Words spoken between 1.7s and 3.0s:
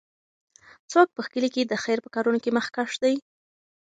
خیر په کارونو کې مخکښ